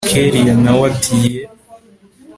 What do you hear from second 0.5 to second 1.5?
nawe ati yeee